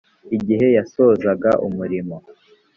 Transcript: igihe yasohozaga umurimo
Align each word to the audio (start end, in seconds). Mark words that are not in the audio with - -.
igihe 0.35 0.67
yasohozaga 0.77 1.49
umurimo 1.67 2.15